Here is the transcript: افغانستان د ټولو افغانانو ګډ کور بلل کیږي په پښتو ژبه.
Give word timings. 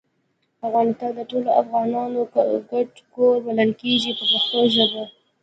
افغانستان 0.67 1.11
د 1.17 1.19
ټولو 1.31 1.49
افغانانو 1.61 2.21
ګډ 2.71 2.89
کور 3.13 3.35
بلل 3.45 3.71
کیږي 3.81 4.11
په 4.17 4.23
پښتو 4.31 4.59
ژبه. 4.75 5.03